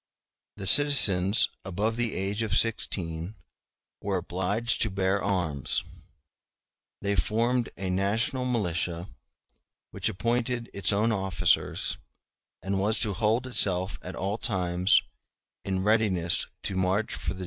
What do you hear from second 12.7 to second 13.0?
was